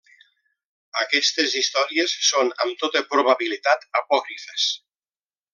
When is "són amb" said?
2.29-2.81